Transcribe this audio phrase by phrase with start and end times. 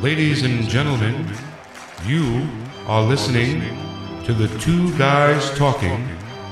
[0.00, 1.26] Ladies and gentlemen,
[2.06, 2.46] you
[2.86, 3.62] are listening
[4.22, 6.06] to the Two Guys Talking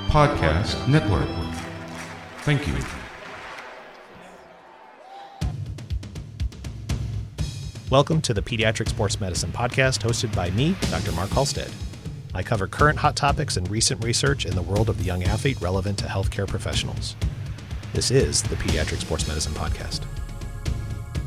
[0.09, 1.29] Podcast Network.
[2.39, 2.75] Thank you.
[7.89, 11.13] Welcome to the Pediatric Sports Medicine Podcast, hosted by me, Dr.
[11.13, 11.71] Mark Halstead.
[12.35, 15.61] I cover current hot topics and recent research in the world of the young athlete
[15.61, 17.15] relevant to healthcare professionals.
[17.93, 20.01] This is the Pediatric Sports Medicine Podcast.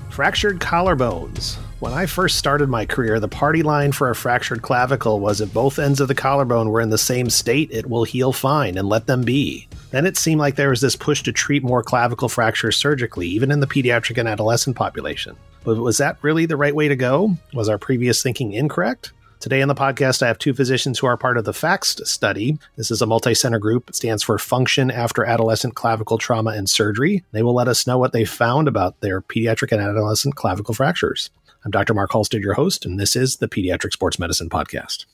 [0.09, 1.58] Fractured collarbones.
[1.80, 5.54] When I first started my career, the party line for a fractured clavicle was if
[5.54, 8.90] both ends of the collarbone were in the same state, it will heal fine and
[8.90, 9.66] let them be.
[9.92, 13.50] Then it seemed like there was this push to treat more clavicle fractures surgically, even
[13.50, 15.38] in the pediatric and adolescent population.
[15.64, 17.38] But was that really the right way to go?
[17.54, 19.14] Was our previous thinking incorrect?
[19.40, 22.59] Today on the podcast, I have two physicians who are part of the FACTS study.
[22.76, 23.88] This is a multi center group.
[23.88, 27.23] It stands for Function After Adolescent Clavicle Trauma and Surgery.
[27.32, 31.30] They will let us know what they found about their pediatric and adolescent clavicle fractures.
[31.66, 31.94] I'm Dr.
[31.94, 35.06] Mark Halstead, your host, and this is the Pediatric Sports Medicine Podcast.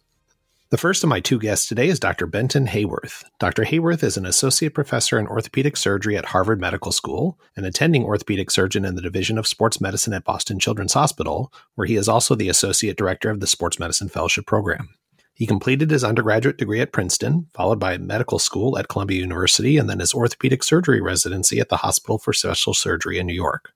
[0.70, 2.28] The first of my two guests today is Dr.
[2.28, 3.24] Benton Heyworth.
[3.40, 3.64] Dr.
[3.64, 8.52] Heyworth is an associate professor in orthopedic surgery at Harvard Medical School, an attending orthopedic
[8.52, 12.36] surgeon in the Division of Sports Medicine at Boston Children's Hospital, where he is also
[12.36, 14.90] the associate director of the Sports Medicine Fellowship Program.
[15.34, 19.90] He completed his undergraduate degree at Princeton, followed by medical school at Columbia University, and
[19.90, 23.72] then his orthopedic surgery residency at the Hospital for Special Surgery in New York.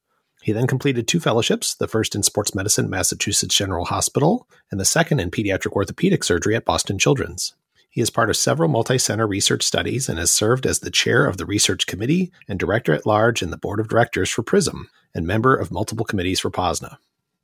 [0.50, 4.80] He then completed two fellowships, the first in sports medicine at Massachusetts General Hospital, and
[4.80, 7.54] the second in pediatric orthopedic surgery at Boston Children's.
[7.88, 11.28] He is part of several multi center research studies and has served as the chair
[11.28, 14.90] of the research committee and director at large in the board of directors for PRISM
[15.14, 16.98] and member of multiple committees for POSNA.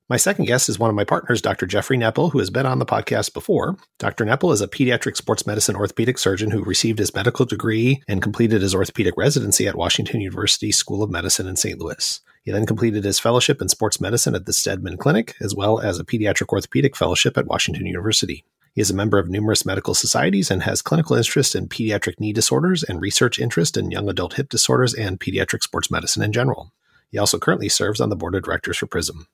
[0.09, 1.67] My second guest is one of my partners, Dr.
[1.67, 3.78] Jeffrey Nepple, who has been on the podcast before.
[4.00, 4.25] Dr.
[4.25, 8.64] Nepple is a pediatric sports medicine orthopedic surgeon who received his medical degree and completed
[8.64, 11.78] his orthopedic residency at Washington University School of Medicine in St.
[11.78, 12.19] Louis.
[12.45, 15.99] He then completed his fellowship in sports medicine at the Steadman Clinic, as well as
[15.99, 18.45] a pediatric orthopedic fellowship at Washington University.
[18.75, 22.34] He is a member of numerous medical societies and has clinical interest in pediatric knee
[22.34, 26.72] disorders and research interest in young adult hip disorders and pediatric sports medicine in general.
[27.09, 29.25] He also currently serves on the board of directors for PRISM.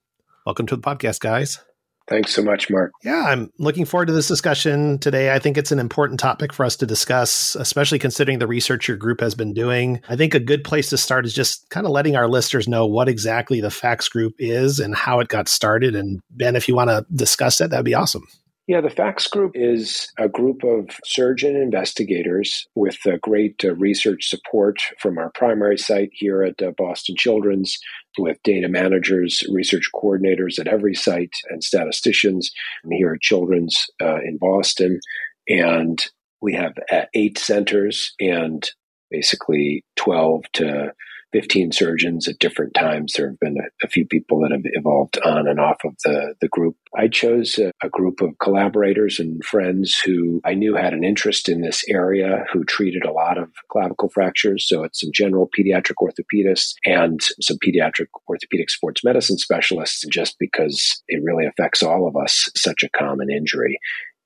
[0.46, 1.60] Welcome to the podcast, guys.
[2.08, 2.92] Thanks so much, Mark.
[3.04, 5.34] Yeah, I'm looking forward to this discussion today.
[5.34, 8.98] I think it's an important topic for us to discuss, especially considering the research your
[8.98, 10.02] group has been doing.
[10.10, 12.86] I think a good place to start is just kind of letting our listeners know
[12.86, 15.96] what exactly the FACTS group is and how it got started.
[15.96, 18.28] And Ben, if you want to discuss it, that'd be awesome.
[18.68, 24.30] Yeah, the FACTS group is a group of surgeon investigators with uh, great uh, research
[24.30, 27.78] support from our primary site here at uh, Boston Children's,
[28.18, 32.52] with data managers, research coordinators at every site, and statisticians
[32.90, 35.00] here at Children's in Boston.
[35.48, 36.00] And
[36.42, 36.74] we have
[37.14, 38.70] eight centers and
[39.10, 40.94] basically 12 to
[41.34, 43.14] 15 surgeons at different times.
[43.14, 46.36] There have been a, a, few people that have evolved on and off of the,
[46.42, 46.76] the group.
[46.98, 51.50] I chose a, a, group of collaborators and friends who I knew had an interest
[51.50, 54.68] in this area, who treated a lot of clavicle fractures.
[54.68, 61.02] So it's some general pediatric orthopedists and some pediatric orthopedic sports medicine specialists, just because
[61.08, 63.80] it really affects all of us, such a common injury.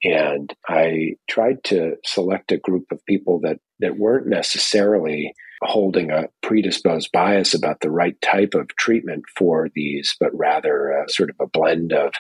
[0.04, 6.26] And I tried to select a group of people that, that weren't necessarily holding a
[6.42, 11.36] predisposed bias about the right type of treatment for these, but rather uh, sort of
[11.40, 12.14] a blend of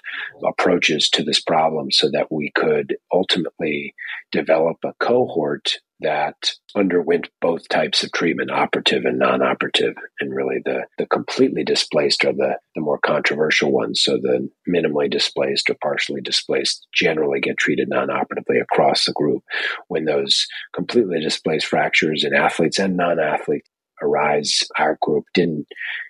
[0.47, 3.93] approaches to this problem so that we could ultimately
[4.31, 6.35] develop a cohort that
[6.75, 9.95] underwent both types of treatment, operative and non-operative.
[10.19, 14.01] And really the, the completely displaced are the, the more controversial ones.
[14.03, 19.43] So the minimally displaced or partially displaced generally get treated non-operatively across the group.
[19.87, 23.69] When those completely displaced fractures in athletes and non-athletes
[24.01, 25.67] arise, our group didn't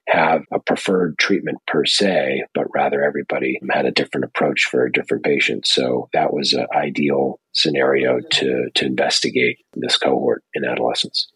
[0.07, 4.91] have a preferred treatment per se, but rather everybody had a different approach for a
[4.91, 5.65] different patient.
[5.65, 11.27] So that was an ideal scenario to, to investigate this cohort in adolescents.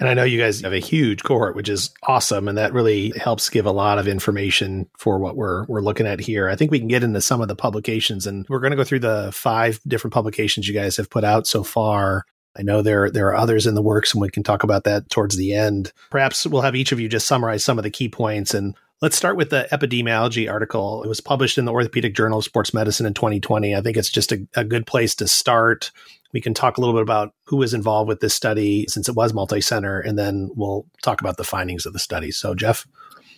[0.00, 3.12] And I know you guys have a huge cohort, which is awesome, and that really
[3.16, 6.48] helps give a lot of information for what we're we're looking at here.
[6.48, 8.84] I think we can get into some of the publications, and we're going to go
[8.84, 12.24] through the five different publications you guys have put out so far.
[12.58, 15.08] I know there there are others in the works, and we can talk about that
[15.10, 15.92] towards the end.
[16.10, 18.54] Perhaps we'll have each of you just summarize some of the key points.
[18.54, 21.02] And let's start with the epidemiology article.
[21.04, 23.74] It was published in the Orthopedic Journal of Sports Medicine in 2020.
[23.74, 25.92] I think it's just a, a good place to start.
[26.32, 29.14] We can talk a little bit about who was involved with this study since it
[29.14, 32.30] was multi center, and then we'll talk about the findings of the study.
[32.30, 32.86] So, Jeff.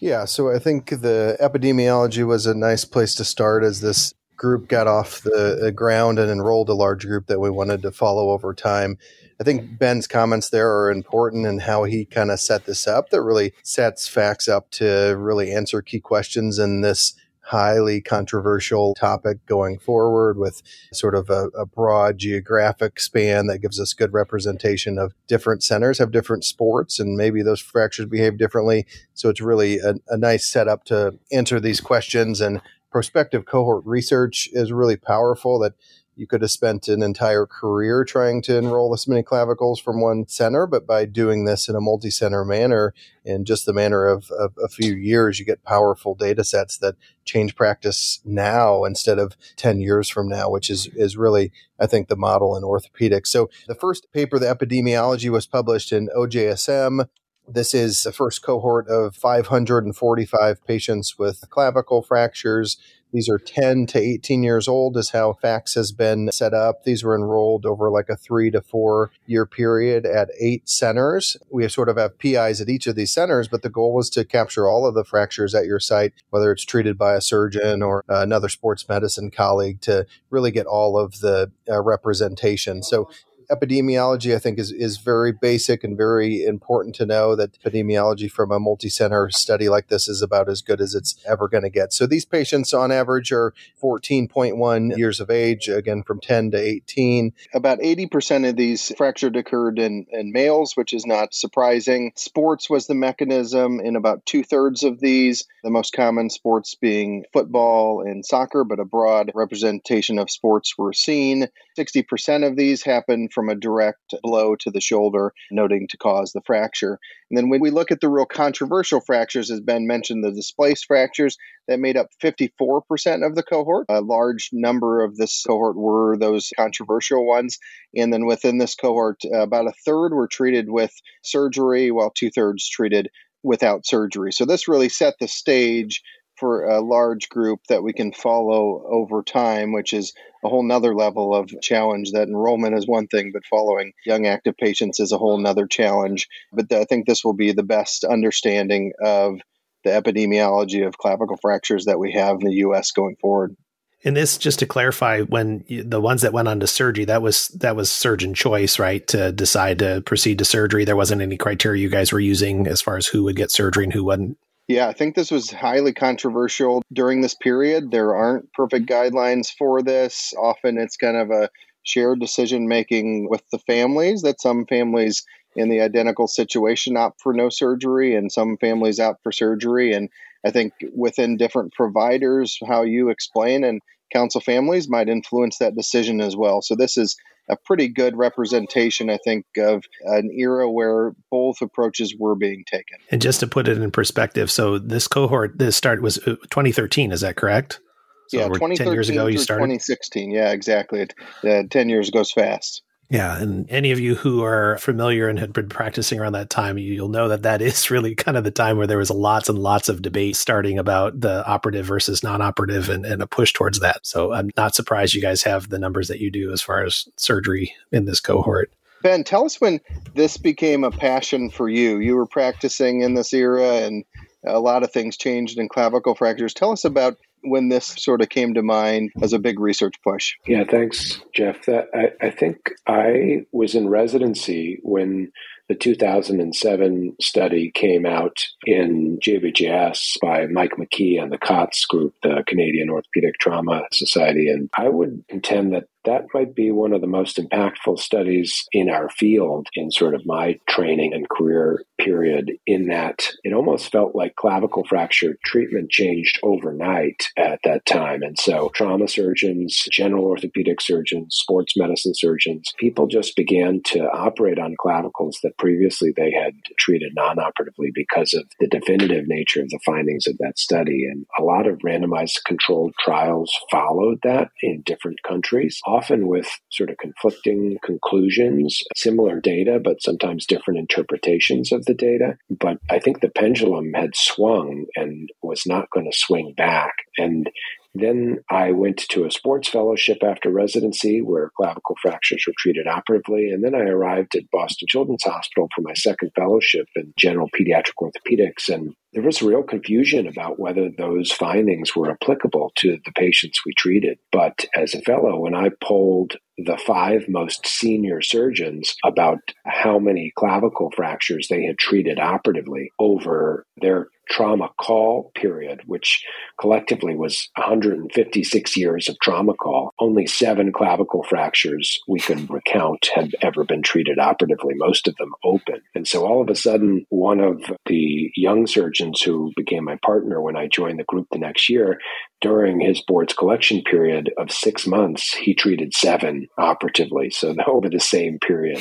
[0.01, 4.69] Yeah, so I think the epidemiology was a nice place to start as this group
[4.69, 8.55] got off the ground and enrolled a large group that we wanted to follow over
[8.55, 8.97] time.
[9.39, 13.11] I think Ben's comments there are important and how he kind of set this up
[13.11, 19.45] that really sets facts up to really answer key questions in this highly controversial topic
[19.45, 20.63] going forward with
[20.93, 25.99] sort of a, a, broad geographic span that gives us good representation of different centers
[25.99, 28.87] have different sports and maybe those fractures behave differently.
[29.15, 32.61] So it's really a, a nice setup to answer these questions and
[32.91, 35.75] prospective cohort research is really powerful that
[36.21, 40.29] you could have spent an entire career trying to enroll this many clavicles from one
[40.29, 42.93] center, but by doing this in a multi center manner,
[43.25, 46.97] in just the manner of, of, a few years, you get powerful data sets that
[47.25, 52.09] change practice now instead of 10 years from now, which is, is really, I think,
[52.09, 53.29] the model in orthopedics.
[53.29, 57.09] So the first paper, the epidemiology, was published in OJSM
[57.53, 62.77] this is the first cohort of 545 patients with clavicle fractures.
[63.13, 66.85] These are 10 to 18 years old, is how FACTS has been set up.
[66.85, 71.37] These were enrolled over like a three to four year period at eight centers.
[71.51, 74.25] We sort of have PIs at each of these centers, but the goal was to
[74.25, 78.05] capture all of the fractures at your site, whether it's treated by a surgeon or
[78.09, 82.83] another sports medicine colleague, to really get all of the uh, representation.
[82.83, 83.11] So
[83.51, 88.51] epidemiology, I think, is, is very basic and very important to know that epidemiology from
[88.51, 91.71] a multi center study like this is about as good as it's ever going to
[91.71, 91.93] get.
[91.93, 93.53] So these patients, on average, are
[93.83, 97.33] 14.1 years of age, again, from 10 to 18.
[97.55, 102.13] About 80% of these fractures occurred in, in males, which is not surprising.
[102.17, 107.25] Sports was the mechanism in about two thirds of these, the most common sports being
[107.33, 111.49] football and soccer, but a broad representation of sports were seen.
[111.79, 116.43] 60% of these happen from a direct blow to the shoulder, noting to cause the
[116.45, 116.99] fracture.
[117.31, 120.87] And then when we look at the real controversial fractures, as Ben mentioned, the displaced
[120.87, 121.37] fractures
[121.69, 123.87] that made up 54% of the cohort.
[123.89, 127.59] A large number of this cohort were those controversial ones.
[127.95, 132.69] And then within this cohort, about a third were treated with surgery, while two thirds
[132.69, 133.09] treated
[133.43, 134.33] without surgery.
[134.33, 136.03] So this really set the stage
[136.41, 140.95] for a large group that we can follow over time, which is a whole nother
[140.95, 142.13] level of challenge.
[142.13, 146.27] That enrollment is one thing, but following young active patients is a whole nother challenge.
[146.53, 149.39] But I think this will be the best understanding of
[149.85, 152.91] the epidemiology of clavicle fractures that we have in the U.S.
[152.91, 153.55] going forward.
[154.03, 157.49] And this, just to clarify, when the ones that went on to surgery, that was
[157.49, 159.07] that was surgeon choice, right?
[159.09, 162.81] To decide to proceed to surgery, there wasn't any criteria you guys were using as
[162.81, 164.39] far as who would get surgery and who wouldn't.
[164.71, 167.91] Yeah, I think this was highly controversial during this period.
[167.91, 170.33] There aren't perfect guidelines for this.
[170.39, 171.51] Often it's kind of a
[171.83, 175.25] shared decision making with the families that some families
[175.57, 179.93] in the identical situation opt for no surgery and some families opt for surgery.
[179.93, 180.09] And
[180.47, 183.81] I think within different providers, how you explain and
[184.13, 186.63] counsel families might influence that decision as well.
[186.63, 187.17] So this is
[187.49, 192.99] a pretty good representation, I think, of an era where both approaches were being taken.
[193.11, 197.13] And just to put it in perspective, so this cohort, this start was uh, 2013,
[197.13, 197.81] is that correct?
[198.29, 199.63] So yeah, 10 years ago you started?
[199.63, 201.01] 2016, yeah, exactly.
[201.01, 201.15] It,
[201.45, 202.83] uh, 10 years goes fast.
[203.11, 206.79] Yeah, and any of you who are familiar and had been practicing around that time,
[206.79, 209.59] you'll know that that is really kind of the time where there was lots and
[209.59, 214.07] lots of debate starting about the operative versus non-operative and, and a push towards that.
[214.07, 217.09] So I'm not surprised you guys have the numbers that you do as far as
[217.17, 218.73] surgery in this cohort.
[219.03, 219.81] Ben, tell us when
[220.15, 221.99] this became a passion for you.
[221.99, 224.05] You were practicing in this era and
[224.47, 226.55] a lot of things changed in clavicle fractures.
[226.55, 230.35] Tell us about when this sort of came to mind as a big research push?
[230.47, 231.65] Yeah, thanks, Jeff.
[231.67, 235.33] That I, I think I was in residency when
[235.71, 242.43] the 2007 study came out in JBJS by Mike McKee and the COTS group, the
[242.49, 244.49] Canadian Orthopedic Trauma Society.
[244.49, 248.89] And I would contend that that might be one of the most impactful studies in
[248.89, 254.15] our field in sort of my training and career period, in that it almost felt
[254.15, 258.23] like clavicle fracture treatment changed overnight at that time.
[258.23, 264.59] And so trauma surgeons, general orthopedic surgeons, sports medicine surgeons, people just began to operate
[264.59, 269.69] on clavicles that previously they had treated non operatively because of the definitive nature of
[269.69, 271.05] the findings of that study.
[271.11, 276.91] And a lot of randomized controlled trials followed that in different countries, often with sort
[276.91, 282.37] of conflicting conclusions, similar data, but sometimes different interpretations of the data.
[282.49, 286.93] But I think the pendulum had swung and was not going to swing back.
[287.19, 287.51] And
[287.95, 293.51] then I went to a sports fellowship after residency where clavicle fractures were treated operatively.
[293.51, 297.95] And then I arrived at Boston Children's Hospital for my second fellowship in general pediatric
[298.01, 298.73] orthopedics.
[298.73, 303.73] And there was real confusion about whether those findings were applicable to the patients we
[303.77, 304.19] treated.
[304.31, 310.33] But as a fellow, when I polled the five most senior surgeons about how many
[310.39, 316.25] clavicle fractures they had treated operatively over their trauma call period, which
[316.61, 323.35] collectively was 156 years of trauma call, only seven clavicle fractures we could recount had
[323.43, 325.81] ever been treated operatively, most of them open.
[325.95, 330.41] And so all of a sudden, one of the young surgeons who became my partner
[330.41, 331.99] when I joined the group the next year,
[332.41, 337.31] during his board's collection period of six months, he treated seven operatively.
[337.31, 338.81] So over the same period.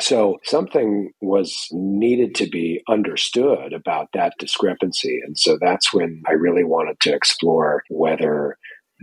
[0.00, 5.20] So something was needed to be understood about that discrepancy.
[5.24, 8.56] And so that's when I really wanted to explore whether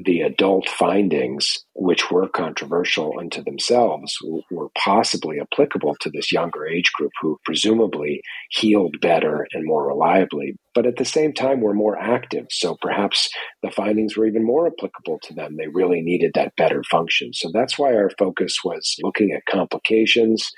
[0.04, 4.18] the adult findings, which were controversial unto themselves,
[4.50, 10.56] were possibly applicable to this younger age group who presumably healed better and more reliably,
[10.74, 12.48] but at the same time were more active.
[12.50, 13.30] So perhaps
[13.62, 15.58] the findings were even more applicable to them.
[15.58, 17.34] They really needed that better function.
[17.34, 20.50] So that's why our focus was looking at complications,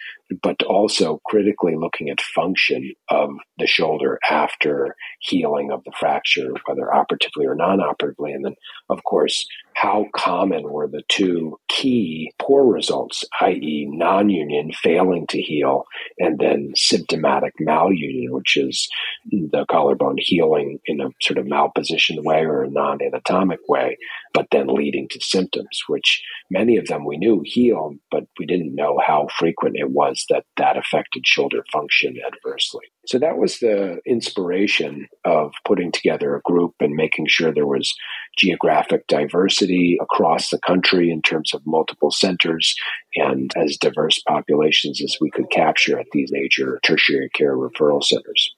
[0.41, 6.93] but also critically looking at function of the shoulder after healing of the fracture, whether
[6.93, 8.33] operatively or non operatively.
[8.33, 8.55] And then,
[8.89, 15.41] of course, how common were the two key poor results, i.e., non union failing to
[15.41, 15.85] heal,
[16.19, 18.87] and then symptomatic malunion, which is
[19.25, 23.97] the collarbone healing in a sort of malpositioned way or a non anatomic way,
[24.33, 28.75] but then leading to symptoms, which many of them we knew healed, but we didn't
[28.75, 32.85] know how frequent it was that that affected shoulder function adversely.
[33.05, 37.93] So that was the inspiration of putting together a group and making sure there was
[38.37, 42.75] geographic diversity across the country in terms of multiple centers
[43.15, 48.53] and as diverse populations as we could capture at these major tertiary care referral centers.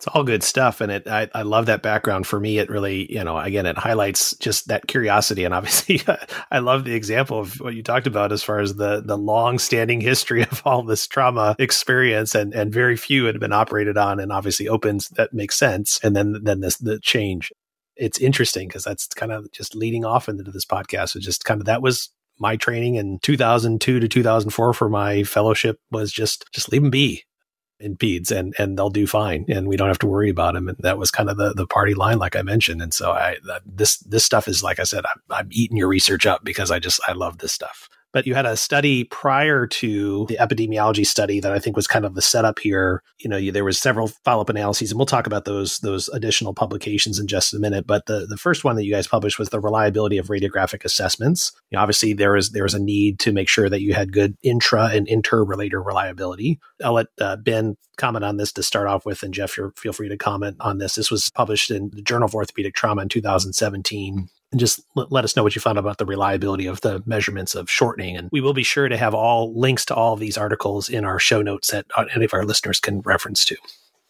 [0.00, 2.26] It's all good stuff, and it I, I love that background.
[2.26, 6.00] For me, it really you know again it highlights just that curiosity, and obviously
[6.50, 9.58] I love the example of what you talked about as far as the the long
[9.58, 14.20] standing history of all this trauma experience, and and very few had been operated on,
[14.20, 17.52] and obviously opens that makes sense, and then then this the change.
[18.00, 21.10] It's interesting because that's kind of just leading off into this podcast.
[21.10, 25.78] So just kind of that was my training in 2002 to 2004 for my fellowship
[25.90, 27.24] was just just leave them be
[27.78, 30.68] in peds and and they'll do fine and we don't have to worry about them
[30.68, 32.82] and that was kind of the the party line like i mentioned.
[32.82, 36.26] And so i this this stuff is like i said I'm, I'm eating your research
[36.26, 40.26] up because i just i love this stuff but you had a study prior to
[40.28, 43.02] the epidemiology study that I think was kind of the setup here.
[43.18, 46.08] You know, you, there was several follow up analyses, and we'll talk about those those
[46.08, 47.86] additional publications in just a minute.
[47.86, 51.52] But the the first one that you guys published was the reliability of radiographic assessments.
[51.70, 54.12] You know, obviously, there was there was a need to make sure that you had
[54.12, 56.58] good intra and interrater reliability.
[56.82, 60.08] I'll let uh, Ben comment on this to start off with, and Jeff, feel free
[60.08, 60.94] to comment on this.
[60.94, 65.36] This was published in the Journal of Orthopedic Trauma in 2017 and just let us
[65.36, 68.16] know what you found about the reliability of the measurements of shortening.
[68.16, 71.04] And we will be sure to have all links to all of these articles in
[71.04, 73.56] our show notes that uh, any of our listeners can reference to.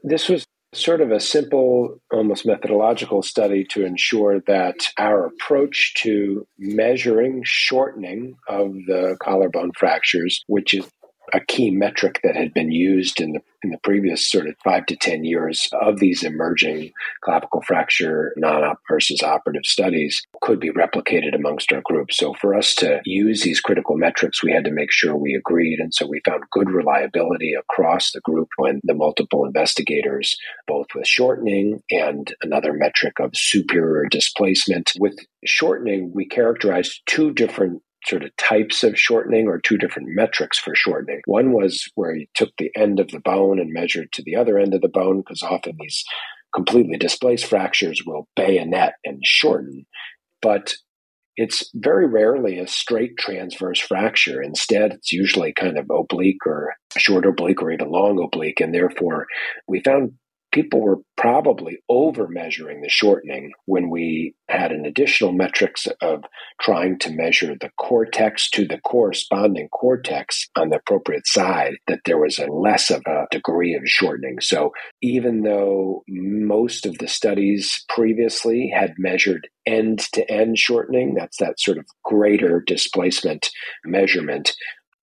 [0.03, 6.47] This was sort of a simple, almost methodological study to ensure that our approach to
[6.59, 10.89] measuring shortening of the collarbone fractures, which is
[11.33, 14.87] a key metric that had been used in the in the previous sort of five
[14.87, 16.91] to ten years of these emerging
[17.23, 22.11] clavicle fracture non-op versus operative studies could be replicated amongst our group.
[22.11, 25.79] So for us to use these critical metrics, we had to make sure we agreed,
[25.79, 31.07] and so we found good reliability across the group when the multiple investigators, both with
[31.07, 34.93] shortening and another metric of superior displacement.
[34.99, 40.59] With shortening, we characterized two different sort of types of shortening or two different metrics
[40.59, 41.21] for shortening.
[41.26, 44.59] One was where you took the end of the bone and measured to the other
[44.59, 46.04] end of the bone, because often these
[46.54, 49.87] completely displaced fractures will bayonet and shorten.
[50.42, 50.75] But
[51.37, 54.42] it's very rarely a straight transverse fracture.
[54.42, 58.61] Instead, it's usually kind of oblique or short oblique or even long oblique.
[58.61, 59.26] And therefore,
[59.69, 60.12] we found
[60.52, 66.25] people were probably over measuring the shortening when we had an additional metrics of
[66.61, 72.19] trying to measure the cortex to the corresponding cortex on the appropriate side that there
[72.19, 74.40] was a less of a degree of shortening.
[74.40, 81.37] So even though most of the studies previously had measured end to end shortening that's
[81.37, 83.50] that sort of greater displacement
[83.85, 84.54] measurement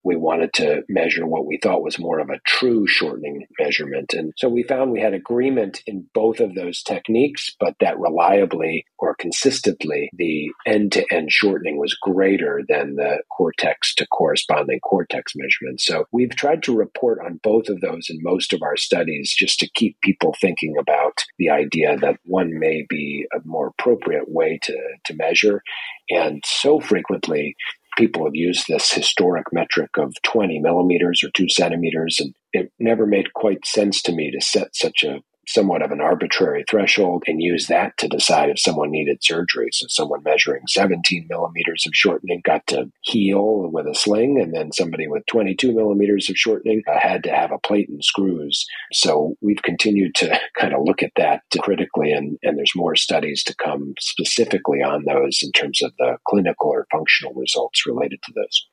[0.08, 4.14] we wanted to measure what we thought was more of a true shortening measurement.
[4.14, 8.86] And so we found we had agreement in both of those techniques, but that reliably
[8.98, 15.34] or consistently, the end to end shortening was greater than the cortex to corresponding cortex
[15.36, 15.82] measurement.
[15.82, 19.60] So we've tried to report on both of those in most of our studies just
[19.60, 24.58] to keep people thinking about the idea that one may be a more appropriate way
[24.64, 25.62] to, to measure.
[26.10, 27.58] And so frequently,
[27.98, 33.06] people have used this historic metric of 20 millimeters or two centimeters, and it never
[33.06, 37.42] made quite sense to me to set such a somewhat of an arbitrary threshold and
[37.42, 39.70] use that to decide if someone needed surgery.
[39.72, 44.72] So someone measuring 17 millimeters of shortening got to heal with a sling, and then
[44.72, 48.66] somebody with 22 millimeters of shortening uh, had to have a plate and screws.
[48.92, 53.44] So we've continued to kind of look at that critically, and, and there's more studies
[53.46, 58.34] to come specifically on those in terms of the clinical or functional results related to
[58.36, 58.68] those.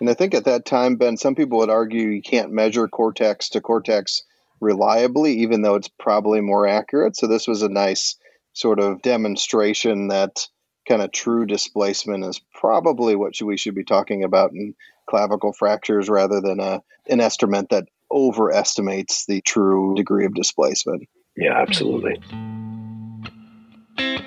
[0.00, 3.48] And I think at that time, Ben, some people would argue you can't measure cortex
[3.50, 4.24] to cortex
[4.64, 7.16] reliably, even though it's probably more accurate.
[7.16, 8.16] So this was a nice
[8.52, 10.48] sort of demonstration that
[10.88, 14.74] kind of true displacement is probably what we should be talking about in
[15.08, 21.08] clavicle fractures rather than a, an estimate that overestimates the true degree of displacement.
[21.36, 22.20] Yeah, absolutely.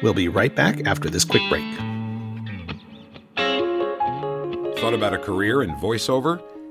[0.01, 1.65] We'll be right back after this quick break.
[4.77, 6.41] Thought about a career in voiceover?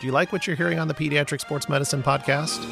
[0.00, 2.64] Do you like what you're hearing on the Pediatric Sports Medicine podcast?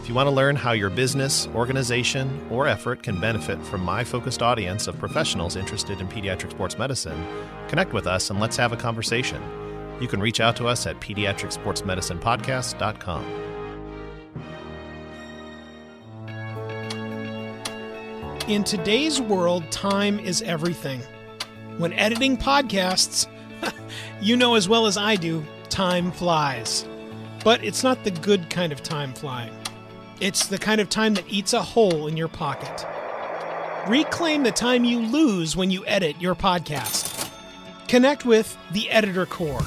[0.00, 4.04] If you want to learn how your business, organization, or effort can benefit from my
[4.04, 7.26] focused audience of professionals interested in pediatric sports medicine,
[7.66, 9.42] connect with us and let's have a conversation.
[10.00, 13.24] You can reach out to us at pediatricsportsmedicinepodcast.com.
[18.46, 21.02] In today's world, time is everything.
[21.78, 23.26] When editing podcasts,
[24.20, 26.86] you know as well as I do, time flies.
[27.42, 29.54] But it's not the good kind of time flying.
[30.20, 32.86] It's the kind of time that eats a hole in your pocket.
[33.88, 37.30] Reclaim the time you lose when you edit your podcast.
[37.88, 39.62] Connect with the Editor Core.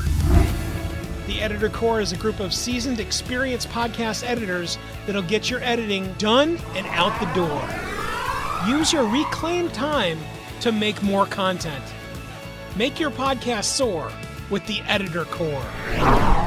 [1.25, 6.13] The Editor Core is a group of seasoned, experienced podcast editors that'll get your editing
[6.19, 7.63] done and out the door.
[8.67, 10.19] Use your reclaimed time
[10.61, 11.83] to make more content.
[12.75, 14.11] Make your podcast soar
[14.49, 15.63] with the Editor Core.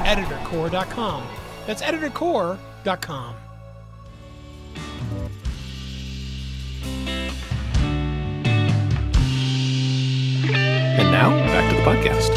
[0.05, 1.27] EditorCore.com.
[1.67, 3.35] That's EditorCore.com.
[10.99, 12.35] And now, back to the podcast.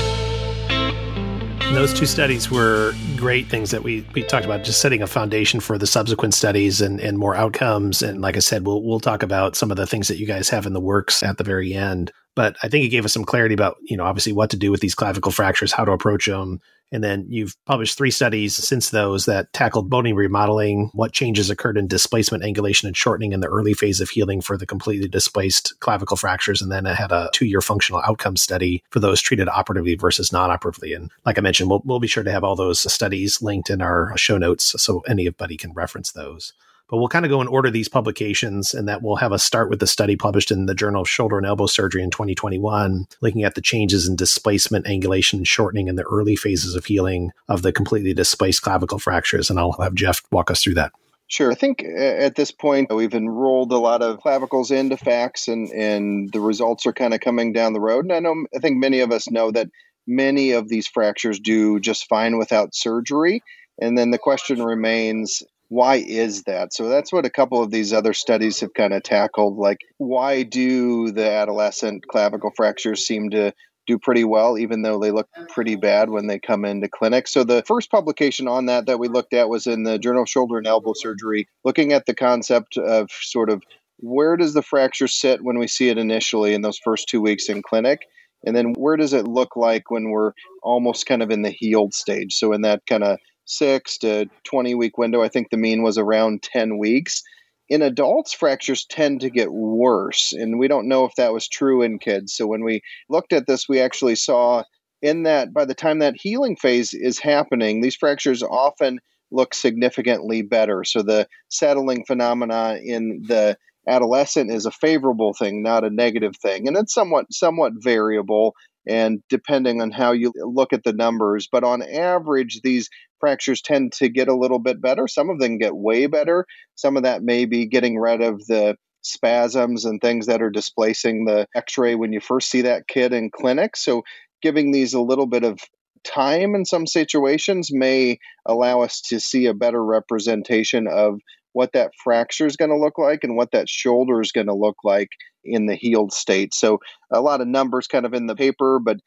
[1.74, 5.60] those two studies were great things that we, we talked about, just setting a foundation
[5.60, 8.02] for the subsequent studies and, and more outcomes.
[8.02, 10.50] And like I said, we'll, we'll talk about some of the things that you guys
[10.50, 13.26] have in the works at the very end but I think it gave us some
[13.26, 16.26] clarity about, you know, obviously what to do with these clavicle fractures, how to approach
[16.26, 16.62] them.
[16.90, 21.78] And then you've published three studies since those that tackled bony remodeling, what changes occurred
[21.78, 25.78] in displacement, angulation, and shortening in the early phase of healing for the completely displaced
[25.82, 26.62] clavicle fractures.
[26.62, 30.32] And then it had a two year functional outcome study for those treated operatively versus
[30.32, 30.94] non operatively.
[30.94, 33.82] And like I mentioned, we'll, we'll be sure to have all those studies linked in
[33.82, 36.54] our show notes so anybody can reference those.
[36.90, 39.70] But we'll kind of go and order these publications, and that we'll have a start
[39.70, 43.44] with the study published in the Journal of Shoulder and Elbow Surgery in 2021, looking
[43.44, 47.62] at the changes in displacement, angulation, and shortening in the early phases of healing of
[47.62, 49.50] the completely displaced clavicle fractures.
[49.50, 50.92] And I'll have Jeff walk us through that.
[51.30, 51.52] Sure.
[51.52, 55.70] I think uh, at this point we've enrolled a lot of clavicles into FACTS and,
[55.70, 58.06] and the results are kind of coming down the road.
[58.06, 59.70] And I know I think many of us know that
[60.08, 63.44] many of these fractures do just fine without surgery.
[63.80, 66.74] And then the question remains why is that?
[66.74, 69.58] So that's what a couple of these other studies have kind of tackled.
[69.58, 73.54] Like, why do the adolescent clavicle fractures seem to
[73.90, 77.28] do pretty well, even though they look pretty bad when they come into clinic.
[77.28, 80.30] So the first publication on that that we looked at was in the Journal of
[80.30, 83.64] Shoulder and Elbow Surgery, looking at the concept of sort of
[83.98, 87.50] where does the fracture sit when we see it initially in those first two weeks
[87.50, 88.02] in clinic,
[88.46, 91.94] and then where does it look like when we're almost kind of in the healed
[91.94, 92.36] stage.
[92.36, 93.18] So in that kind of
[93.50, 95.22] six to 20 week window.
[95.22, 97.24] I think the mean was around 10 weeks.
[97.68, 101.84] In adults, fractures tend to get worse, and we don't know if that was true
[101.84, 102.34] in kids.
[102.34, 104.64] So when we looked at this, we actually saw
[105.02, 109.00] in that by the time that healing phase is happening, these fractures often
[109.32, 110.84] look significantly better.
[110.84, 113.58] So the settling phenomena in the
[113.88, 118.56] adolescent is a favorable thing, not a negative thing, and it's somewhat somewhat variable
[118.88, 121.48] and depending on how you look at the numbers.
[121.52, 125.08] But on average, these fractures tend to get a little bit better.
[125.08, 126.46] Some of them get way better.
[126.76, 131.26] Some of that may be getting rid of the spasms and things that are displacing
[131.26, 133.78] the x ray when you first see that kid in clinic.
[133.78, 134.04] So,
[134.42, 135.60] giving these a little bit of
[136.06, 141.20] time in some situations may allow us to see a better representation of
[141.54, 144.54] what that fracture is going to look like and what that shoulder is going to
[144.54, 145.10] look like
[145.44, 146.54] in the healed state.
[146.54, 146.80] So
[147.12, 148.98] a lot of numbers kind of in the paper, but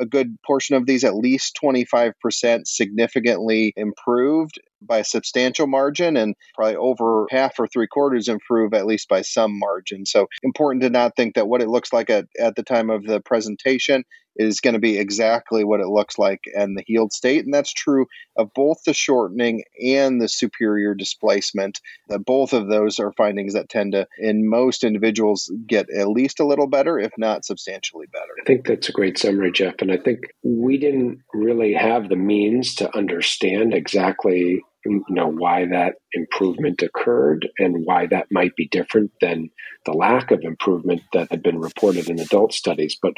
[0.00, 6.34] a good portion of these, at least 25%, significantly improved by a substantial margin, and
[6.54, 10.06] probably over half or three quarters improve at least by some margin.
[10.06, 13.04] So, important to not think that what it looks like at, at the time of
[13.04, 14.04] the presentation
[14.38, 17.44] is going to be exactly what it looks like in the healed state.
[17.44, 21.80] And that's true of both the shortening and the superior displacement.
[22.08, 26.40] That both of those are findings that tend to, in most individuals, get at least
[26.40, 28.32] a little better, if not substantially better.
[28.40, 29.74] I think that's a great summary, Jeff.
[29.80, 35.66] And I think we didn't really have the means to understand exactly you know why
[35.66, 39.50] that improvement occurred and why that might be different than
[39.86, 43.12] the lack of improvement that had been reported in adult studies but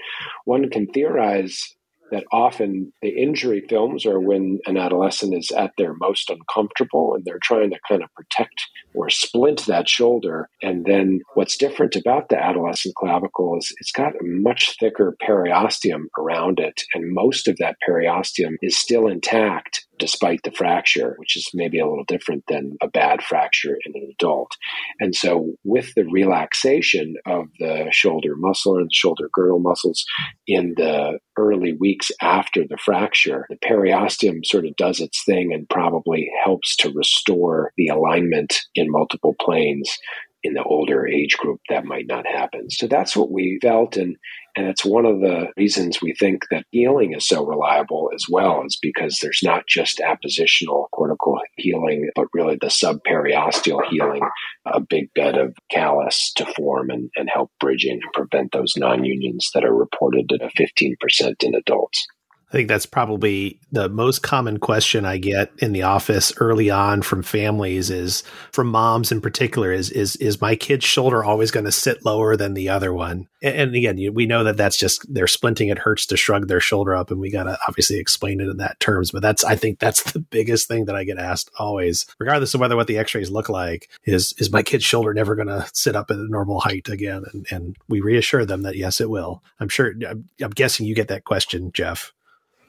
[0.45, 1.75] one can theorize
[2.11, 7.25] that often the injury films are when an adolescent is at their most uncomfortable and
[7.25, 10.49] they're trying to kind of protect or splint that shoulder.
[10.63, 16.05] And then what's different about the adolescent clavicle is it's got a much thicker periosteum
[16.19, 16.83] around it.
[16.95, 21.87] And most of that periosteum is still intact despite the fracture, which is maybe a
[21.87, 24.57] little different than a bad fracture in an adult.
[24.99, 30.05] And so, with the relaxation of the shoulder muscle and shoulder girdle muscles
[30.47, 35.69] in the early weeks after the fracture, the periosteum sort of does its thing and
[35.69, 39.97] probably helps to restore the alignment in multiple planes
[40.43, 42.71] in the older age group that might not happen.
[42.71, 44.17] So that's what we felt and
[44.61, 48.63] and it's one of the reasons we think that healing is so reliable as well,
[48.67, 54.21] is because there's not just appositional cortical healing, but really the subperiosteal healing,
[54.67, 59.03] a big bed of callus to form and, and help bridging and prevent those non
[59.03, 62.07] unions that are reported at 15% in adults.
[62.51, 67.01] I think that's probably the most common question I get in the office early on
[67.03, 71.67] from families is from moms in particular is is is my kid's shoulder always going
[71.67, 73.29] to sit lower than the other one?
[73.41, 75.71] And, and again, we know that that's just they're splinting.
[75.71, 78.57] It hurts to shrug their shoulder up, and we got to obviously explain it in
[78.57, 79.13] that terms.
[79.13, 82.61] But that's I think that's the biggest thing that I get asked always, regardless of
[82.61, 85.95] whether what the X-rays look like, is is my kid's shoulder never going to sit
[85.95, 87.23] up at a normal height again?
[87.33, 89.45] And and we reassure them that yes, it will.
[89.61, 89.95] I'm sure.
[90.09, 92.13] I'm, I'm guessing you get that question, Jeff.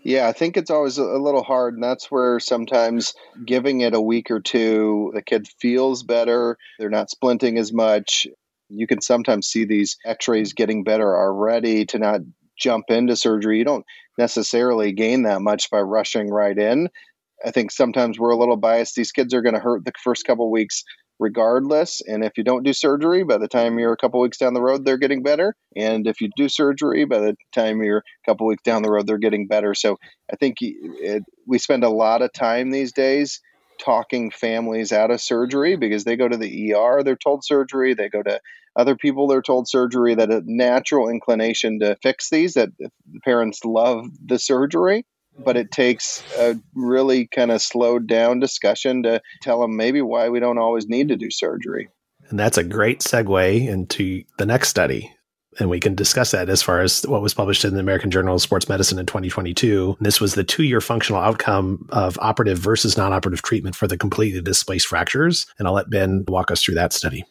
[0.04, 3.14] Yeah, I think it's always a little hard, and that's where sometimes
[3.46, 6.58] giving it a week or two, the kid feels better.
[6.80, 8.26] They're not splinting as much.
[8.70, 12.22] You can sometimes see these x rays getting better already to not
[12.58, 13.60] jump into surgery.
[13.60, 13.86] You don't
[14.18, 16.90] necessarily gain that much by rushing right in.
[17.46, 18.96] I think sometimes we're a little biased.
[18.96, 20.84] These kids are going to hurt the first couple weeks
[21.22, 22.02] regardless.
[22.02, 24.62] And if you don't do surgery, by the time you're a couple weeks down the
[24.62, 25.56] road, they're getting better.
[25.78, 29.06] And if you do surgery, by the time you're a couple weeks down the road,
[29.06, 29.76] they're getting better.
[29.76, 29.98] So
[30.34, 33.40] I think it, we spend a lot of time these days
[33.80, 38.10] talking families out of surgery because they go to the ER, they're told surgery, they
[38.10, 38.40] go to
[38.76, 42.90] other people, they're told surgery, that a natural inclination to fix these, that the
[43.24, 45.06] parents love the surgery
[45.44, 50.30] but it takes a really kind of slowed down discussion to tell them maybe why
[50.30, 51.90] we don't always need to do surgery.
[52.30, 55.14] And that's a great segue into the next study.
[55.60, 58.36] And we can discuss that as far as what was published in the American Journal
[58.36, 59.98] of Sports Medicine in 2022.
[60.00, 63.98] This was the two year functional outcome of operative versus non operative treatment for the
[63.98, 65.46] completely displaced fractures.
[65.60, 67.26] And I'll let Ben walk us through that study.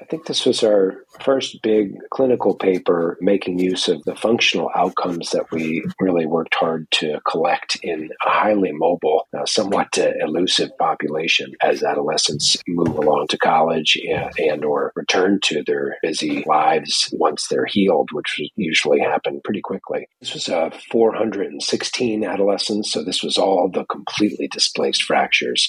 [0.00, 5.30] I think this was our first big clinical paper making use of the functional outcomes
[5.30, 10.70] that we really worked hard to collect in a highly mobile, uh, somewhat uh, elusive
[10.78, 17.08] population as adolescents move along to college and, and or return to their busy lives
[17.12, 20.06] once they're healed, which usually happen pretty quickly.
[20.20, 25.68] This was uh, 416 adolescents, so this was all the completely displaced fractures.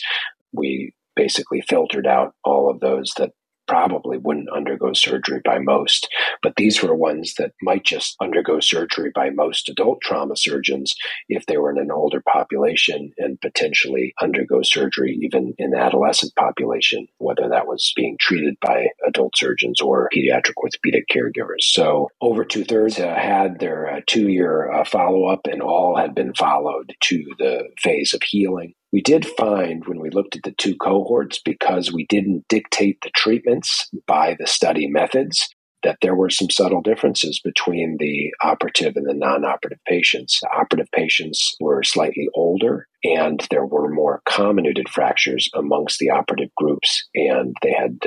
[0.51, 3.31] We basically filtered out all of those that
[3.67, 6.07] probably wouldn't undergo surgery by most.
[6.41, 10.95] But these were ones that might just undergo surgery by most adult trauma surgeons
[11.29, 16.33] if they were in an older population and potentially undergo surgery even in the adolescent
[16.35, 21.61] population, whether that was being treated by adult surgeons or pediatric orthopedic caregivers.
[21.61, 25.97] So over two thirds uh, had their uh, two year uh, follow up and all
[25.97, 28.73] had been followed to the phase of healing.
[28.91, 33.11] We did find when we looked at the two cohorts, because we didn't dictate the
[33.15, 35.49] treatments by the study methods,
[35.83, 40.39] that there were some subtle differences between the operative and the non operative patients.
[40.41, 46.49] The operative patients were slightly older, and there were more comminuted fractures amongst the operative
[46.55, 47.99] groups, and they had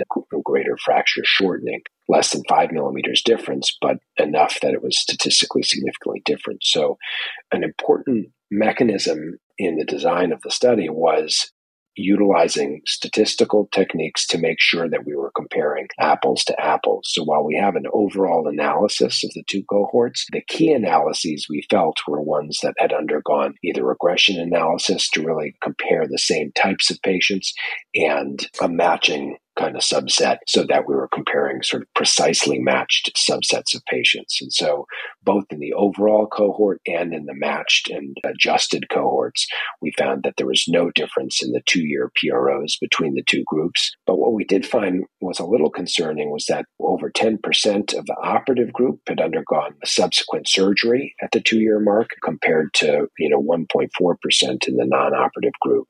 [0.45, 1.81] greater fracture shortening.
[2.09, 6.64] Less than five millimeters difference, but enough that it was statistically significantly different.
[6.64, 6.99] So,
[7.53, 11.53] an important mechanism in the design of the study was
[11.96, 17.11] utilizing statistical techniques to make sure that we were comparing apples to apples.
[17.12, 21.66] So while we have an overall analysis of the two cohorts, the key analyses we
[21.68, 26.90] felt were ones that had undergone either regression analysis to really compare the same types
[26.90, 27.53] of patients
[27.94, 33.11] and a matching kind of subset so that we were comparing sort of precisely matched
[33.14, 34.38] subsets of patients.
[34.40, 34.87] And so,
[35.22, 39.46] both in the overall cohort and in the matched and adjusted cohorts,
[39.80, 43.44] we found that there was no difference in the two year PROs between the two
[43.46, 43.92] groups.
[44.06, 47.38] But what we did find was a little concerning was that over 10%
[47.98, 53.06] of the operative group had undergone subsequent surgery at the two year mark compared to,
[53.18, 55.87] you know, 1.4% in the non operative group.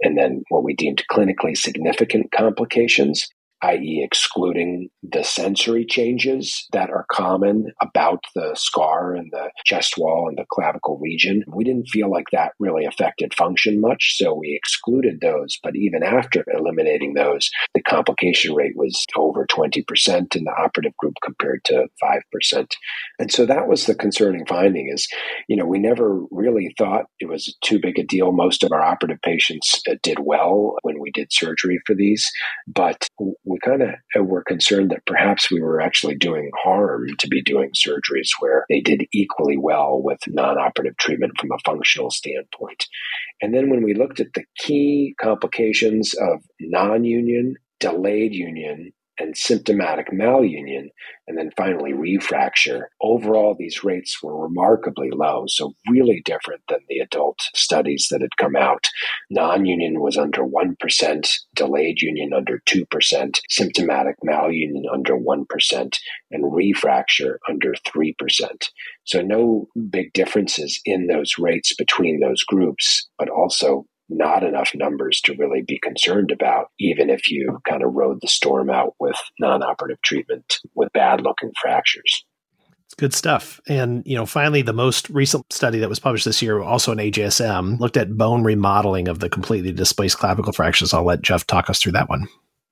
[0.00, 3.28] And then what we deemed clinically significant complications
[3.62, 10.26] i.e., excluding the sensory changes that are common about the scar and the chest wall
[10.28, 11.42] and the clavicle region.
[11.46, 15.58] We didn't feel like that really affected function much, so we excluded those.
[15.62, 21.14] But even after eliminating those, the complication rate was over 20% in the operative group
[21.22, 22.66] compared to 5%.
[23.18, 25.06] And so that was the concerning finding is,
[25.48, 28.32] you know, we never really thought it was too big a deal.
[28.32, 32.30] Most of our operative patients uh, did well when we did surgery for these,
[32.66, 33.08] but
[33.44, 37.42] we kind of uh, were concerned that perhaps we were actually doing harm to be
[37.42, 42.86] doing surgeries where they did equally well with non operative treatment from a functional standpoint.
[43.40, 49.36] And then when we looked at the key complications of non union, delayed union, and
[49.36, 50.88] symptomatic malunion,
[51.26, 52.84] and then finally refracture.
[53.00, 58.36] Overall, these rates were remarkably low, so really different than the adult studies that had
[58.36, 58.88] come out.
[59.30, 65.96] Non union was under 1%, delayed union under 2%, symptomatic malunion under 1%,
[66.30, 68.14] and refracture under 3%.
[69.04, 75.20] So, no big differences in those rates between those groups, but also not enough numbers
[75.22, 79.16] to really be concerned about, even if you kind of rode the storm out with
[79.38, 82.24] non operative treatment with bad looking fractures.
[82.86, 83.58] It's good stuff.
[83.66, 86.98] And, you know, finally, the most recent study that was published this year, also in
[86.98, 90.92] AJSM, looked at bone remodeling of the completely displaced clavicle fractures.
[90.92, 92.28] I'll let Jeff talk us through that one.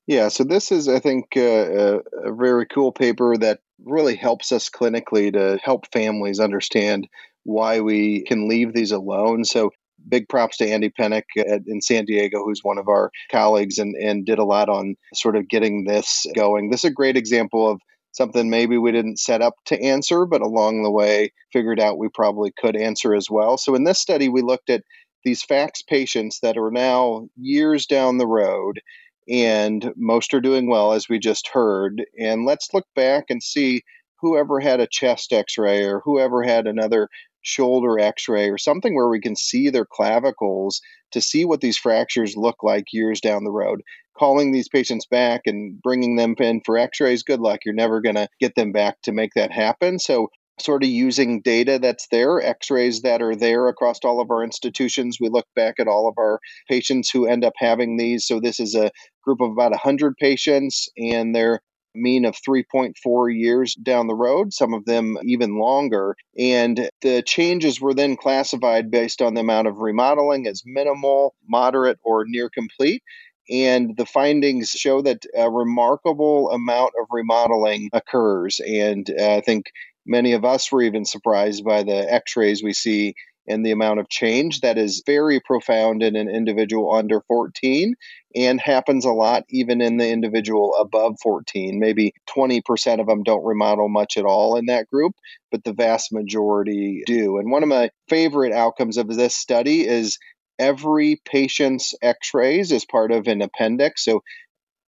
[0.06, 4.52] Yeah, so this is, I think, uh, a, a very cool paper that really helps
[4.52, 7.08] us clinically to help families understand
[7.44, 9.44] why we can leave these alone.
[9.44, 9.70] So
[10.08, 13.78] big props to Andy Pennock at, uh, in San Diego, who's one of our colleagues
[13.78, 16.70] and, and did a lot on sort of getting this going.
[16.70, 17.80] This is a great example of
[18.12, 22.08] something maybe we didn't set up to answer, but along the way figured out we
[22.12, 23.56] probably could answer as well.
[23.56, 24.82] So in this study, we looked at
[25.24, 28.80] these FACTS patients that are now years down the road,
[29.28, 32.02] and most are doing well, as we just heard.
[32.18, 33.82] And let's look back and see
[34.20, 37.08] whoever had a chest x ray or whoever had another
[37.42, 40.80] shoulder x ray or something where we can see their clavicles
[41.12, 43.82] to see what these fractures look like years down the road.
[44.18, 47.60] Calling these patients back and bringing them in for x rays, good luck.
[47.64, 49.98] You're never going to get them back to make that happen.
[49.98, 50.28] So,
[50.60, 54.44] sort of using data that's there, x rays that are there across all of our
[54.44, 55.16] institutions.
[55.18, 58.26] We look back at all of our patients who end up having these.
[58.26, 58.90] So, this is a
[59.24, 61.60] group of about 100 patients, and they're
[61.94, 66.16] mean of 3.4 years down the road, some of them even longer.
[66.38, 71.98] And the changes were then classified based on the amount of remodeling as minimal, moderate,
[72.02, 73.02] or near complete.
[73.50, 78.60] And the findings show that a remarkable amount of remodeling occurs.
[78.60, 79.66] And uh, I think
[80.06, 83.14] many of us were even surprised by the x rays we see
[83.46, 87.94] and the amount of change that is very profound in an individual under 14
[88.36, 91.80] and happens a lot even in the individual above 14.
[91.80, 95.14] Maybe 20% of them don't remodel much at all in that group,
[95.50, 97.38] but the vast majority do.
[97.38, 100.18] And one of my favorite outcomes of this study is
[100.58, 104.04] every patient's x rays is part of an appendix.
[104.04, 104.22] So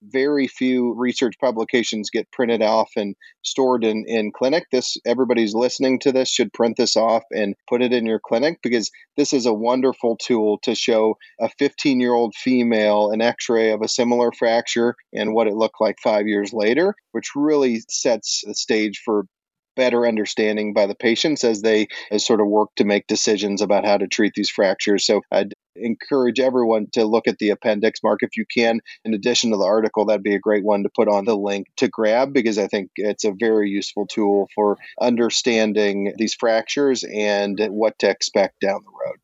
[0.03, 4.65] very few research publications get printed off and stored in, in clinic.
[4.71, 8.59] This everybody's listening to this should print this off and put it in your clinic
[8.63, 13.71] because this is a wonderful tool to show a 15 year old female an x-ray
[13.71, 18.43] of a similar fracture and what it looked like five years later, which really sets
[18.45, 19.25] the stage for
[19.75, 23.85] better understanding by the patients as they as sort of work to make decisions about
[23.85, 25.05] how to treat these fractures.
[25.05, 28.81] So I'd encourage everyone to look at the appendix, Mark, if you can.
[29.05, 31.67] In addition to the article, that'd be a great one to put on the link
[31.77, 37.59] to grab because I think it's a very useful tool for understanding these fractures and
[37.69, 39.17] what to expect down the road.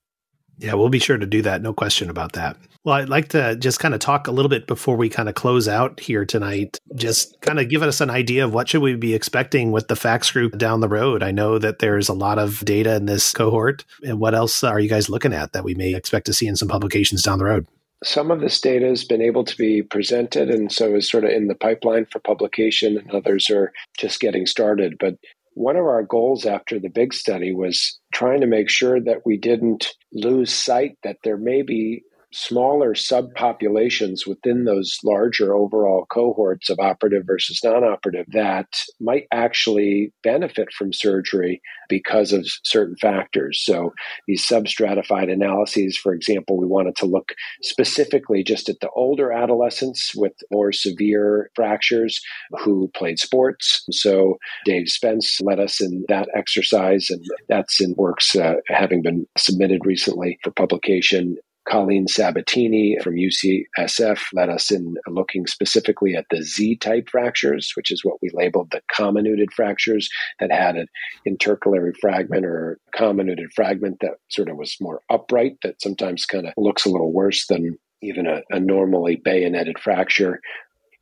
[0.60, 1.62] Yeah, we'll be sure to do that.
[1.62, 2.58] No question about that.
[2.84, 5.36] Well, I'd like to just kind of talk a little bit before we kind of
[5.36, 6.80] close out here tonight.
[6.96, 9.96] Just kind of give us an idea of what should we be expecting with the
[9.96, 11.22] FACTS group down the road.
[11.22, 13.84] I know that there's a lot of data in this cohort.
[14.04, 16.56] And what else are you guys looking at that we may expect to see in
[16.56, 17.67] some publications down the road?
[18.04, 21.32] some of this data has been able to be presented and so is sort of
[21.32, 24.98] in the pipeline for publication, and others are just getting started.
[25.00, 25.15] But
[25.58, 29.38] one of our goals after the big study was trying to make sure that we
[29.38, 36.80] didn't lose sight that there may be smaller subpopulations within those larger overall cohorts of
[36.80, 38.68] operative versus non operative that
[39.00, 43.62] might actually benefit from surgery because of certain factors.
[43.63, 43.94] So,
[44.28, 50.13] these substratified analyses, for example, we wanted to look specifically just at the older adolescents
[50.16, 52.22] with more severe fractures
[52.60, 53.86] who played sports.
[53.92, 59.26] So, Dave Spence led us in that exercise, and that's in works uh, having been
[59.38, 61.38] submitted recently for publication.
[61.69, 67.91] Colleen Sabatini from UCSF led us in looking specifically at the Z type fractures, which
[67.91, 70.88] is what we labeled the comminuted fractures that had an
[71.25, 76.53] intercalary fragment or comminuted fragment that sort of was more upright, that sometimes kind of
[76.58, 80.39] looks a little worse than even a, a normally bayoneted fracture.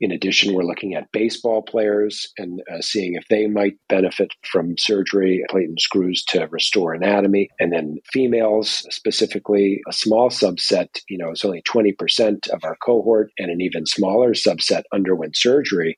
[0.02, 4.78] In addition, we're looking at baseball players and uh, seeing if they might benefit from
[4.78, 7.50] surgery, plate and screws to restore anatomy.
[7.60, 13.32] And then females, specifically, a small subset, you know, it's only 20% of our cohort,
[13.40, 15.96] and an even smaller subset underwent surgery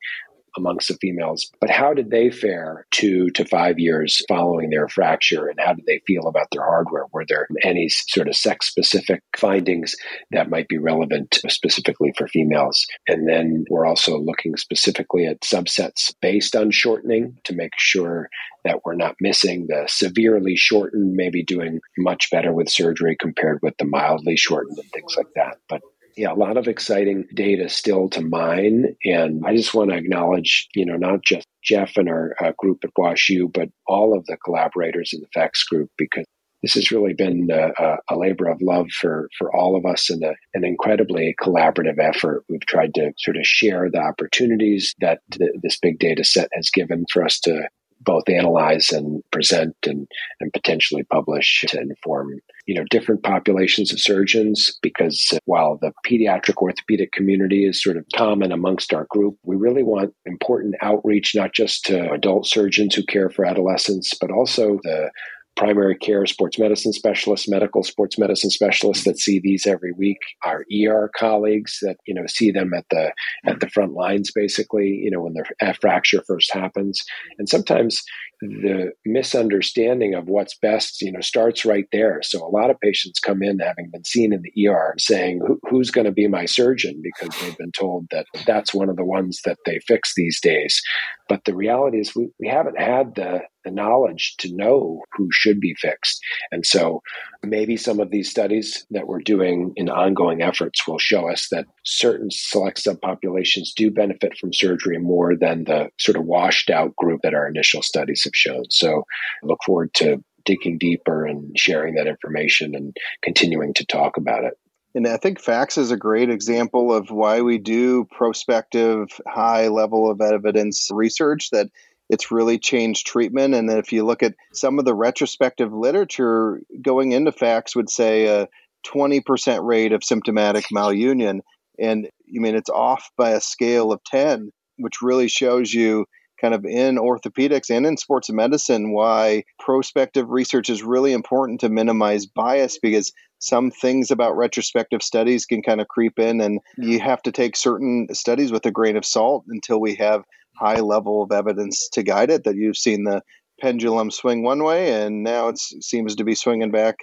[0.57, 1.49] amongst the females.
[1.61, 5.85] But how did they fare two to five years following their fracture, and how did
[5.85, 7.05] they feel about their hardware?
[7.13, 9.95] Were there any sort of sex specific findings
[10.31, 12.85] that might be relevant specifically for females?
[13.07, 18.29] And then we're also looking specifically at subsets based on shortening to make sure
[18.65, 23.75] that we're not missing the severely shortened, maybe doing much better with surgery compared with
[23.77, 25.57] the mildly shortened and things like that.
[25.69, 25.81] But
[26.17, 28.95] yeah, a lot of exciting data still to mine.
[29.05, 32.79] And I just want to acknowledge, you know, not just Jeff and our uh, group
[32.83, 36.25] at WashU, but all of the collaborators in the FACTS group, because
[36.63, 40.23] this has really been a, a, labor of love for, for all of us and
[40.23, 42.43] a, an incredibly collaborative effort.
[42.49, 46.71] We've tried to sort of share the opportunities that the, this big data set has
[46.71, 47.69] given for us to
[48.07, 50.07] both analyze and present and,
[50.39, 56.55] and potentially publish to inform you know different populations of surgeons because while the pediatric
[56.61, 61.53] orthopedic community is sort of common amongst our group we really want important outreach not
[61.53, 65.11] just to adult surgeons who care for adolescents but also the
[65.57, 70.63] primary care sports medicine specialists, medical sports medicine specialists that see these every week, our
[70.71, 73.11] ER colleagues that you know see them at the
[73.45, 77.03] at the front lines basically, you know when the fracture first happens,
[77.37, 78.03] and sometimes
[78.41, 82.19] the misunderstanding of what's best, you know, starts right there.
[82.23, 85.91] So a lot of patients come in having been seen in the ER saying, "Who's
[85.91, 89.41] going to be my surgeon?" because they've been told that that's one of the ones
[89.45, 90.81] that they fix these days.
[91.29, 95.59] But the reality is, we, we haven't had the the knowledge to know who should
[95.59, 96.21] be fixed.
[96.51, 97.01] And so
[97.43, 101.65] maybe some of these studies that we're doing in ongoing efforts will show us that
[101.83, 107.21] certain select subpopulations do benefit from surgery more than the sort of washed out group
[107.23, 108.65] that our initial studies have shown.
[108.69, 109.03] So
[109.43, 114.45] I look forward to digging deeper and sharing that information and continuing to talk about
[114.45, 114.53] it.
[114.95, 120.09] And I think FACTS is a great example of why we do prospective, high level
[120.09, 121.67] of evidence research that
[122.09, 123.53] it's really changed treatment.
[123.53, 128.25] And if you look at some of the retrospective literature going into FACTS would say
[128.25, 128.47] a
[128.87, 131.41] 20% rate of symptomatic malunion.
[131.77, 136.05] And I mean, it's off by a scale of 10, which really shows you
[136.39, 141.69] kind of in orthopedics and in sports medicine why prospective research is really important to
[141.69, 146.99] minimize bias because some things about retrospective studies can kind of creep in and you
[146.99, 150.23] have to take certain studies with a grain of salt until we have
[150.55, 153.21] high level of evidence to guide it that you've seen the
[153.59, 156.97] pendulum swing one way and now it seems to be swinging back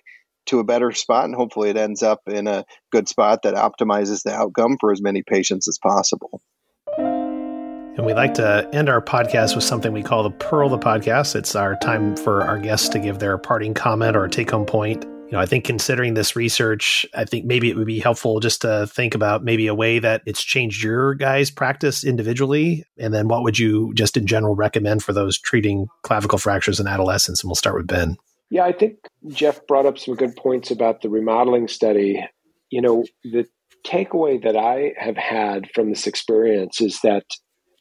[0.47, 4.23] to a better spot and hopefully it ends up in a good spot that optimizes
[4.23, 6.41] the outcome for as many patients as possible.
[7.97, 10.85] And we like to end our podcast with something we call the Pearl of the
[10.85, 11.37] Podcast.
[11.37, 14.67] It's our time for our guests to give their parting comment or a take home
[14.67, 18.41] point you know, I think considering this research, I think maybe it would be helpful
[18.41, 22.85] just to think about maybe a way that it's changed your guys' practice individually.
[22.99, 26.87] And then what would you just in general recommend for those treating clavicle fractures in
[26.87, 27.43] adolescents?
[27.43, 28.17] And we'll start with Ben.
[28.51, 32.23] Yeah, I think Jeff brought up some good points about the remodeling study.
[32.71, 33.47] You know, the
[33.85, 37.25] takeaway that I have had from this experience is that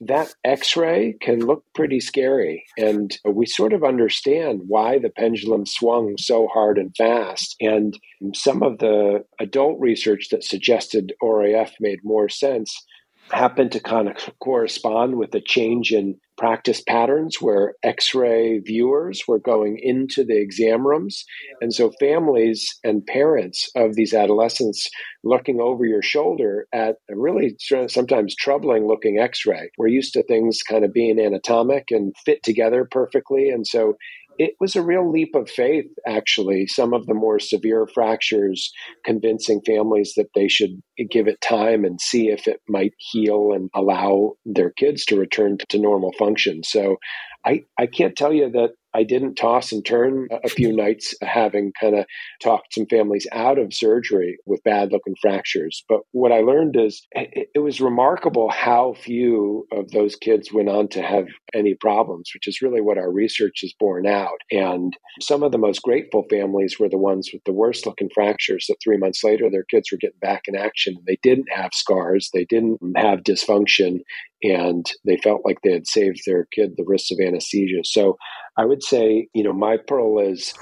[0.08, 2.66] that x ray can look pretty scary.
[2.78, 7.56] And we sort of understand why the pendulum swung so hard and fast.
[7.60, 7.98] And
[8.34, 12.86] some of the adult research that suggested ORIF made more sense
[13.32, 19.24] happened to kind of correspond with the change in practice patterns where x ray viewers
[19.28, 21.24] were going into the exam rooms.
[21.62, 24.90] And so families and parents of these adolescents
[25.24, 29.70] looking over your shoulder at a really sometimes troubling looking x ray.
[29.78, 33.50] We're used to things kind of being anatomic and fit together perfectly.
[33.50, 33.96] And so
[34.38, 36.68] it was a real leap of faith, actually.
[36.68, 38.72] Some of the more severe fractures,
[39.06, 43.70] convincing families that they should give it time and see if it might heal and
[43.74, 46.64] allow their kids to return to normal function.
[46.64, 46.98] So
[47.46, 51.72] I, I can't tell you that I didn't toss and turn a few nights having
[51.80, 52.06] kind of
[52.42, 55.84] talked some families out of surgery with bad looking fractures.
[55.90, 60.90] But what I learned is it, was remarkable how few of those kids went on
[60.90, 64.38] to have any problems, which is really what our research has borne out.
[64.52, 68.66] And some of the most grateful families were the ones with the worst looking fractures
[68.68, 70.98] that three months later their kids were getting back in action.
[71.08, 74.00] They didn't have scars, they didn't have dysfunction,
[74.44, 77.84] and they felt like they had saved their kid the risks of anesthesia.
[77.84, 78.18] So
[78.58, 80.54] I would say, you know, my pearl is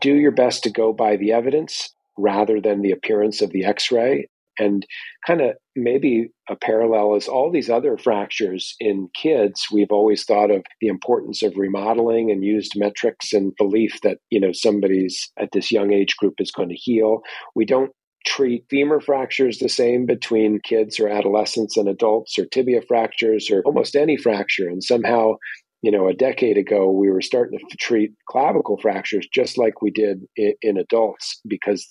[0.00, 3.90] do your best to go by the evidence rather than the appearance of the x
[3.90, 4.28] ray.
[4.58, 4.86] And
[5.26, 9.68] kind of maybe a parallel is all these other fractures in kids.
[9.72, 14.38] We've always thought of the importance of remodeling and used metrics and belief that, you
[14.38, 17.22] know, somebody's at this young age group is going to heal.
[17.54, 17.92] We don't
[18.26, 23.62] treat femur fractures the same between kids or adolescents and adults or tibia fractures or
[23.64, 24.68] almost any fracture.
[24.68, 25.34] And somehow,
[25.82, 29.90] you know, a decade ago, we were starting to treat clavicle fractures just like we
[29.90, 31.86] did in, in adults because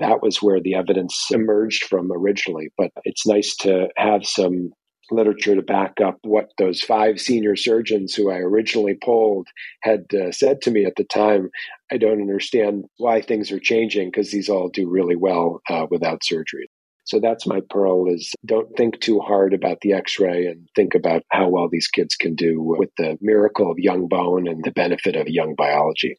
[0.00, 2.70] that was where the evidence emerged from originally.
[2.76, 4.70] But it's nice to have some
[5.10, 9.46] literature to back up what those five senior surgeons who I originally polled
[9.82, 11.48] had uh, said to me at the time.
[11.90, 16.24] I don't understand why things are changing because these all do really well uh, without
[16.24, 16.68] surgery.
[17.08, 21.22] So that's my pearl is don't think too hard about the x-ray and think about
[21.30, 25.16] how well these kids can do with the miracle of young bone and the benefit
[25.16, 26.18] of young biology.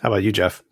[0.00, 0.62] How about you, Jeff?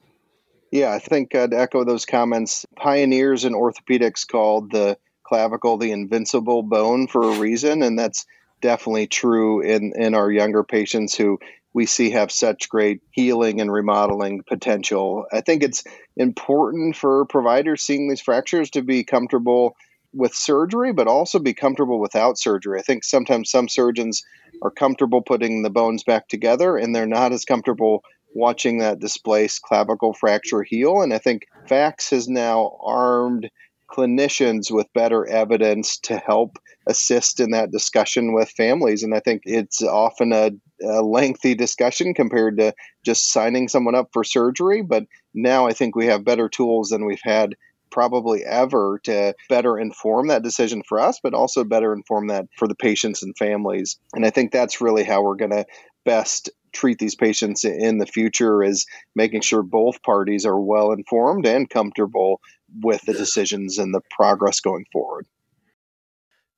[0.73, 2.65] Yeah, I think I'd echo those comments.
[2.77, 8.25] Pioneers in orthopedics called the clavicle the invincible bone for a reason, and that's
[8.63, 11.39] definitely true in in our younger patients who
[11.77, 15.27] we see have such great healing and remodeling potential.
[15.31, 15.85] I think it's
[16.17, 19.77] important for providers seeing these fractures to be comfortable
[20.15, 22.79] with surgery, but also be comfortable without surgery.
[22.79, 24.25] I think sometimes some surgeons
[24.63, 28.03] are comfortable putting the bones back together and they're not as comfortable
[28.35, 31.03] watching that displaced clavicle fracture heal.
[31.03, 33.51] And I think FACTS has now armed
[33.87, 39.03] clinicians with better evidence to help assist in that discussion with families.
[39.03, 40.53] And I think it's often a,
[40.83, 42.75] a, lengthy discussion compared to
[43.05, 44.83] just signing someone up for surgery.
[44.83, 45.05] But
[45.35, 47.55] now I think we have better tools than we've had
[47.91, 52.69] probably ever to better inform that decision for us, but also better inform that for
[52.69, 53.99] the patients and families.
[54.13, 55.67] And I think that's really how we're going to
[56.05, 61.47] best treat these patients in the future is making sure both parties are well informed
[61.47, 62.41] and comfortable
[62.83, 65.27] with the decisions and the progress going forward.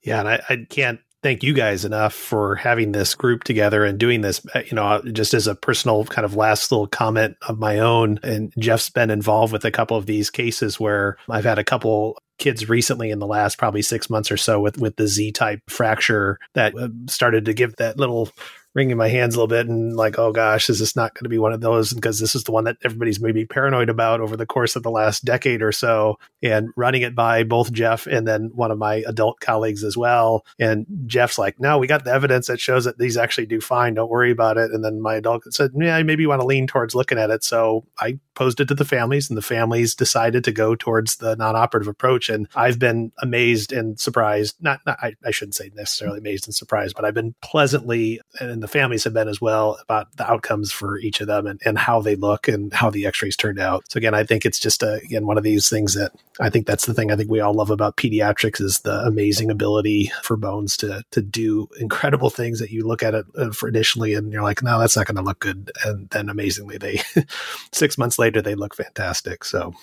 [0.02, 3.98] Yeah, and I, I can't thank you guys enough for having this group together and
[3.98, 4.44] doing this.
[4.54, 8.18] Uh, you know, just as a personal kind of last little comment of my own,
[8.22, 12.18] and Jeff's been involved with a couple of these cases where I've had a couple
[12.38, 15.60] kids recently in the last probably six months or so with with the Z type
[15.68, 18.30] fracture that uh, started to give that little
[18.74, 21.28] wringing my hands a little bit and like, oh gosh, is this not going to
[21.28, 21.92] be one of those?
[21.92, 24.90] Because this is the one that everybody's maybe paranoid about over the course of the
[24.90, 26.18] last decade or so.
[26.42, 30.44] And running it by both Jeff and then one of my adult colleagues as well.
[30.58, 33.94] And Jeff's like, no, we got the evidence that shows that these actually do fine.
[33.94, 34.70] Don't worry about it.
[34.70, 37.42] And then my adult said, yeah, maybe you want to lean towards looking at it.
[37.42, 41.34] So I posed it to the families and the families decided to go towards the
[41.34, 42.28] non-operative approach.
[42.28, 44.56] And I've been amazed and surprised.
[44.60, 48.57] Not, not I, I shouldn't say necessarily amazed and surprised, but I've been pleasantly and
[48.60, 51.78] the families have been as well about the outcomes for each of them and, and
[51.78, 53.84] how they look and how the x-rays turned out.
[53.90, 56.66] So again, I think it's just a, again, one of these things that I think
[56.66, 60.36] that's the thing I think we all love about pediatrics is the amazing ability for
[60.36, 64.32] bones to, to do incredible things that you look at it uh, for initially and
[64.32, 65.70] you're like, no, that's not going to look good.
[65.84, 67.00] And then amazingly, they
[67.72, 69.44] six months later, they look fantastic.
[69.44, 69.74] So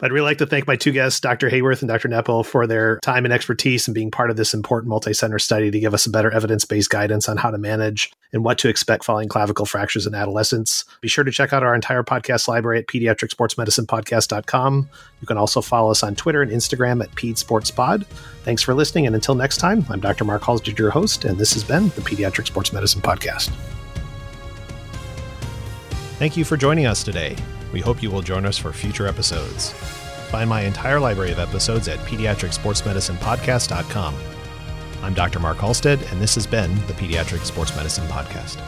[0.00, 1.48] I'd really like to thank my two guests, Dr.
[1.48, 2.08] Heyworth and Dr.
[2.08, 5.80] Nepple, for their time and expertise and being part of this important multi-center study to
[5.80, 9.28] give us a better evidence-based guidance on how to manage and what to expect following
[9.28, 10.84] clavicle fractures in adolescents.
[11.00, 14.88] Be sure to check out our entire podcast library at pediatricsportsmedicinepodcast.com.
[15.20, 18.04] You can also follow us on Twitter and Instagram at PedSportsPod.
[18.42, 20.24] Thanks for listening, and until next time, I'm Dr.
[20.24, 23.50] Mark Halstead, your host, and this has been the Pediatric Sports Medicine Podcast.
[26.18, 27.36] Thank you for joining us today.
[27.74, 29.72] We hope you will join us for future episodes.
[30.30, 34.14] Find my entire library of episodes at pediatricsportsmedicinepodcast.com.
[35.02, 35.40] I'm Dr.
[35.40, 38.60] Mark Halstead, and this has been the Pediatric Sports Medicine Podcast.